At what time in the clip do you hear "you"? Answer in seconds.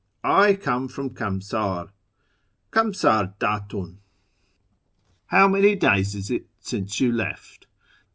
6.99-7.11